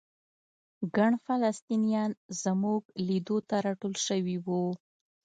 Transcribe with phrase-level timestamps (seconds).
[0.95, 2.11] ګڼ فلسطینیان
[2.43, 4.63] زموږ لیدو ته راټول شوي وو.